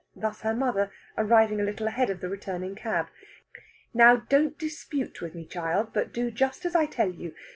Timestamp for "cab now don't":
2.73-4.57